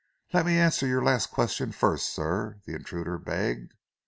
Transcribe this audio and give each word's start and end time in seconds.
"Let 0.33 0.47
me 0.47 0.57
answer 0.57 0.87
your 0.87 1.03
last 1.03 1.27
question 1.27 1.71
first, 1.71 2.09
sir," 2.09 2.57
the 2.65 2.73
intruder 2.73 3.19
begged. 3.19 3.73